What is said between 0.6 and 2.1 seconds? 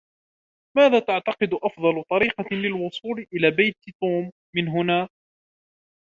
ماذا تعتقد أفضل